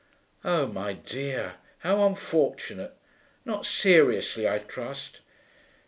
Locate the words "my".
0.65-0.93